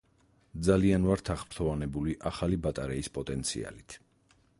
ძალიან 0.67 1.03
ვართ 1.09 1.29
აღფრთოვანებული 1.33 2.15
ახალი 2.31 2.59
ბატარეის 2.65 3.11
პოტენციალით. 3.19 3.99